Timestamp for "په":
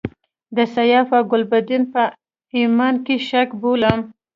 1.93-2.03